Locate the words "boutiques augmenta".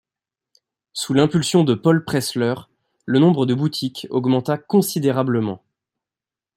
3.53-4.57